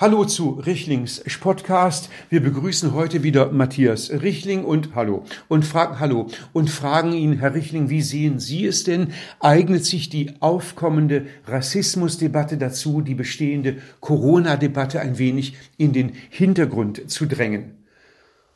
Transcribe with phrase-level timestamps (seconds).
[0.00, 2.08] Hallo zu Richlings Podcast.
[2.30, 7.52] Wir begrüßen heute wieder Matthias Richling und hallo und fragen hallo und fragen ihn, Herr
[7.52, 9.08] Richling, wie sehen Sie es denn?
[9.40, 17.26] Eignet sich die aufkommende Rassismusdebatte dazu, die bestehende Corona-Debatte ein wenig in den Hintergrund zu
[17.26, 17.72] drängen?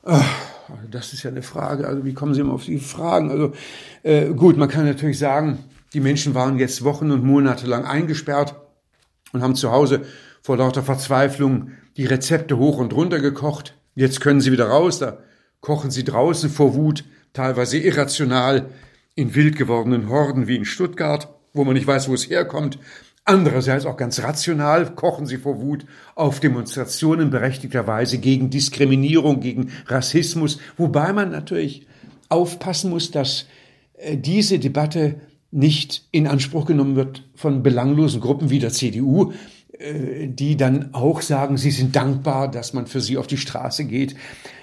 [0.05, 0.25] Ach,
[0.93, 1.89] das ist ja eine Frage.
[1.89, 3.33] Also wie kommen Sie immer auf die Fragen?
[3.33, 3.53] Also
[4.05, 5.59] äh, gut, man kann natürlich sagen,
[5.93, 8.55] die Menschen waren jetzt Wochen und Monate lang eingesperrt
[9.33, 10.03] und haben zu Hause
[10.43, 13.75] vor lauter Verzweiflung die Rezepte hoch und runter gekocht.
[13.95, 15.19] Jetzt können sie wieder raus, da
[15.61, 18.71] kochen sie draußen vor Wut, teilweise irrational,
[19.15, 22.79] in wild gewordenen Horden wie in Stuttgart, wo man nicht weiß, wo es herkommt.
[23.25, 30.59] Andererseits auch ganz rational kochen sie vor Wut auf Demonstrationen berechtigterweise gegen Diskriminierung, gegen Rassismus,
[30.77, 31.87] wobei man natürlich
[32.29, 33.47] aufpassen muss, dass
[33.95, 35.21] äh, diese Debatte
[35.53, 39.33] nicht in Anspruch genommen wird von belanglosen Gruppen wie der CDU,
[39.79, 43.85] äh, die dann auch sagen, sie sind dankbar, dass man für sie auf die Straße
[43.85, 44.17] geht,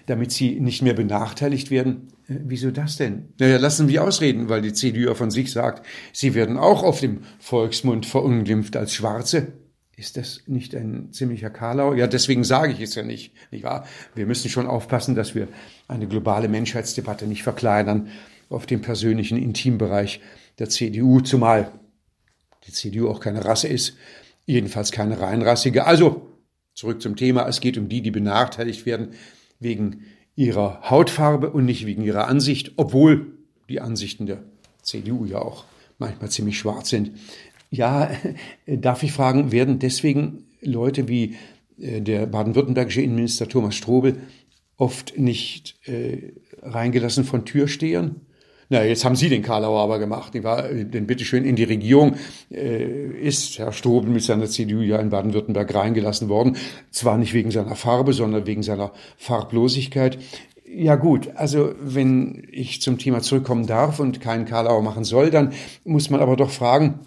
[0.07, 2.07] damit sie nicht mehr benachteiligt werden.
[2.27, 3.29] Äh, wieso das denn?
[3.39, 6.99] Naja, lassen wir ausreden, weil die CDU ja von sich sagt, sie werden auch auf
[6.99, 9.53] dem Volksmund verunglimpft als Schwarze.
[9.95, 11.93] Ist das nicht ein ziemlicher Karlau?
[11.93, 13.85] Ja, deswegen sage ich es ja nicht, nicht wahr?
[14.15, 15.49] Wir müssen schon aufpassen, dass wir
[15.87, 18.07] eine globale Menschheitsdebatte nicht verkleinern
[18.49, 20.21] auf dem persönlichen Intimbereich
[20.57, 21.71] der CDU, zumal
[22.67, 23.95] die CDU auch keine Rasse ist,
[24.45, 25.85] jedenfalls keine reinrassige.
[25.85, 26.27] Also
[26.73, 29.09] zurück zum Thema, es geht um die, die benachteiligt werden
[29.59, 34.43] wegen ihrer Hautfarbe und nicht wegen ihrer Ansicht, obwohl die Ansichten der
[34.81, 35.65] CDU ja auch
[35.97, 37.11] manchmal ziemlich schwarz sind.
[37.69, 38.09] Ja,
[38.65, 41.35] darf ich fragen, werden deswegen Leute wie
[41.79, 44.21] äh, der baden-württembergische Innenminister Thomas Strobel
[44.77, 48.21] oft nicht äh, reingelassen von Türstehern?
[48.71, 50.35] Na, jetzt haben Sie den Karlauer aber gemacht.
[50.35, 52.17] Die war, denn bitteschön in die Regierung
[52.51, 52.85] äh,
[53.19, 56.55] ist Herr Strobel mit seiner CDU ja in Baden-Württemberg reingelassen worden.
[56.91, 60.19] Zwar nicht wegen seiner Farbe, sondern wegen seiner Farblosigkeit.
[60.71, 65.51] Ja gut, also wenn ich zum Thema zurückkommen darf und keinen Karlauer machen soll, dann
[65.83, 66.99] muss man aber doch fragen,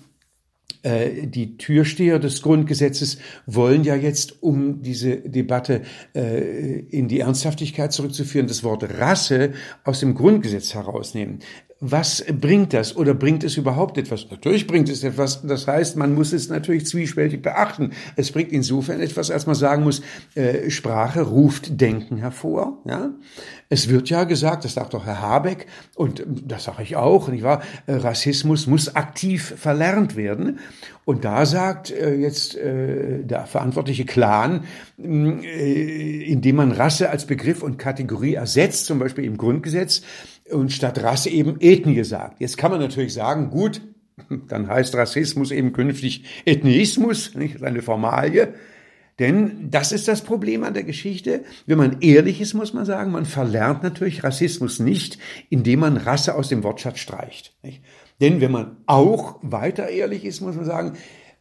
[0.83, 5.83] äh, die Türsteher des Grundgesetzes wollen ja jetzt, um diese Debatte
[6.15, 9.53] äh, in die Ernsthaftigkeit zurückzuführen, das Wort Rasse
[9.85, 11.39] aus dem Grundgesetz herausnehmen.
[11.85, 14.31] Was bringt das oder bringt es überhaupt etwas?
[14.31, 15.43] Natürlich bringt es etwas.
[15.43, 17.91] Das heißt, man muss es natürlich zwiespältig beachten.
[18.15, 20.01] Es bringt insofern etwas, als man sagen muss,
[20.37, 22.79] äh, Sprache ruft Denken hervor.
[22.85, 23.11] Ja?
[23.69, 25.67] Es wird ja gesagt, das sagt auch Herr Habeck
[25.97, 27.63] und das sage ich auch, nicht wahr?
[27.89, 30.61] Äh, Rassismus muss aktiv verlernt werden.
[31.05, 34.67] Und da sagt äh, jetzt der verantwortliche Clan,
[35.03, 40.03] äh, indem man Rasse als Begriff und Kategorie ersetzt, zum Beispiel im Grundgesetz,
[40.53, 42.41] und statt Rasse eben Ethnie sagt.
[42.41, 43.81] Jetzt kann man natürlich sagen, gut,
[44.49, 48.55] dann heißt Rassismus eben künftig Ethnismus, nicht eine Formalie.
[49.19, 51.45] Denn das ist das Problem an der Geschichte.
[51.67, 55.19] Wenn man ehrlich ist, muss man sagen, man verlernt natürlich Rassismus nicht,
[55.51, 57.55] indem man Rasse aus dem Wortschatz streicht.
[57.63, 57.83] Nicht?
[58.21, 60.95] Denn wenn man auch weiter ehrlich ist, muss man sagen,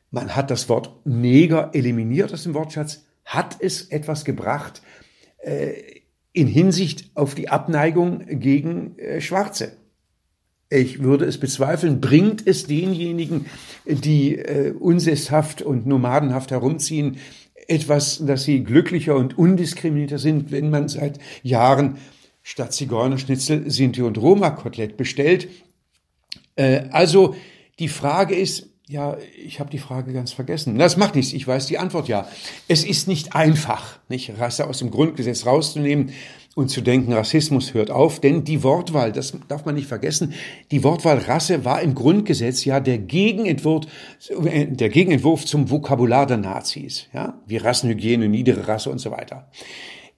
[0.09, 3.05] man hat das Wort Neger eliminiert aus dem Wortschatz.
[3.23, 4.81] Hat es etwas gebracht?
[5.37, 6.00] Äh,
[6.33, 9.77] in Hinsicht auf die Abneigung gegen äh, Schwarze.
[10.69, 13.47] Ich würde es bezweifeln, bringt es denjenigen,
[13.85, 17.17] die äh, unsesshaft und nomadenhaft herumziehen,
[17.67, 21.97] etwas, dass sie glücklicher und undiskriminierter sind, wenn man seit Jahren
[22.41, 25.49] statt Zigeunerschnitzel Sinti und Roma-Kotelett bestellt.
[26.55, 27.35] Äh, also
[27.79, 30.77] die Frage ist, ja, ich habe die Frage ganz vergessen.
[30.77, 32.27] Das macht nichts, ich weiß die Antwort ja.
[32.67, 36.11] Es ist nicht einfach, nicht Rasse aus dem Grundgesetz rauszunehmen
[36.55, 40.33] und zu denken, Rassismus hört auf, denn die Wortwahl, das darf man nicht vergessen,
[40.71, 43.85] die Wortwahl Rasse war im Grundgesetz ja der Gegenentwurf,
[44.29, 49.49] der Gegenentwurf zum Vokabular der Nazis, ja, wie Rassenhygiene, niedere Rasse und so weiter.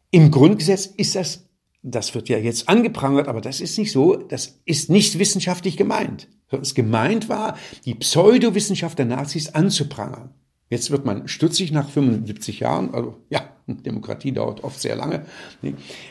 [0.09, 1.47] Im Grundgesetz ist das,
[1.83, 6.27] das wird ja jetzt angeprangert, aber das ist nicht so, das ist nicht wissenschaftlich gemeint
[6.61, 10.29] es gemeint war, die Pseudowissenschaft der Nazis anzuprangern.
[10.69, 15.25] Jetzt wird man stutzig nach 75 Jahren, also ja, Demokratie dauert oft sehr lange.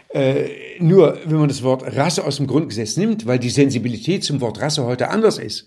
[0.09, 0.49] Äh,
[0.79, 4.61] nur wenn man das Wort Rasse aus dem Grundgesetz nimmt, weil die Sensibilität zum Wort
[4.61, 5.67] Rasse heute anders ist,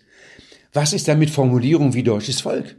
[0.73, 2.75] was ist dann mit Formulierungen wie deutsches Volk?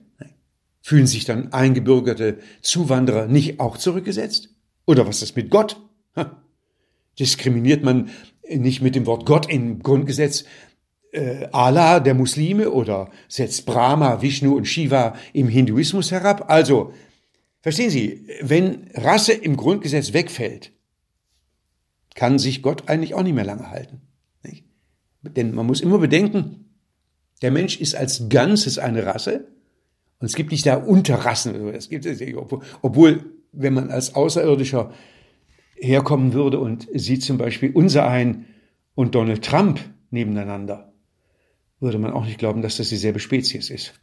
[0.82, 4.50] Fühlen sich dann eingebürgerte Zuwanderer nicht auch zurückgesetzt?
[4.86, 5.80] Oder was ist mit Gott?
[7.18, 8.10] Diskriminiert man
[8.48, 10.44] nicht mit dem Wort Gott im Grundgesetz,
[11.12, 16.50] äh, Allah der Muslime oder setzt Brahma, Vishnu und Shiva im Hinduismus herab.
[16.50, 16.92] Also,
[17.60, 20.72] verstehen Sie, wenn Rasse im Grundgesetz wegfällt,
[22.14, 24.02] kann sich Gott eigentlich auch nicht mehr lange halten.
[24.42, 24.64] Nicht?
[25.22, 26.66] Denn man muss immer bedenken,
[27.42, 29.48] der Mensch ist als Ganzes eine Rasse
[30.18, 31.68] und es gibt nicht da Unterrassen.
[31.68, 32.06] Es gibt,
[32.82, 34.92] obwohl wenn man als Außerirdischer
[35.76, 38.46] herkommen würde und sieht zum Beispiel unser ein
[38.94, 39.80] und Donald Trump
[40.10, 40.92] nebeneinander,
[41.80, 43.94] würde man auch nicht glauben, dass das dieselbe Spezies ist.